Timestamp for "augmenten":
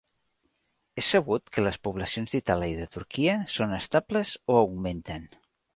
4.65-5.35